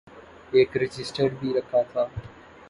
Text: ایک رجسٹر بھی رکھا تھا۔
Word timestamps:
ایک 0.53 0.77
رجسٹر 0.77 1.27
بھی 1.39 1.53
رکھا 1.57 1.81
تھا۔ 1.91 2.05